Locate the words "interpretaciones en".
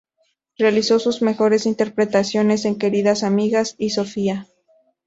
1.67-2.79